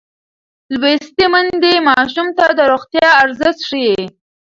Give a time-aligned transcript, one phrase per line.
[0.79, 3.95] لوستې میندې ماشوم ته د روغتیا ارزښت ښيي.